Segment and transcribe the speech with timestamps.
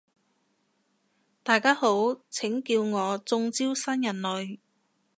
[1.43, 1.87] 大家好，
[2.31, 4.57] 請叫我中招新人類